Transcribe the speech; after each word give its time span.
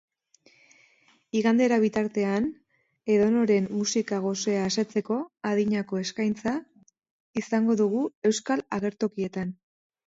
Igandera 1.39 1.77
bitartean, 1.83 2.47
edonoren 3.17 3.69
musika 3.83 4.21
gosea 4.25 4.65
asetzeko 4.71 5.21
adinako 5.53 6.03
eskaintza 6.07 6.57
izango 7.45 7.79
dugu 7.85 8.05
euskal 8.33 8.67
agertokietan. 8.81 9.57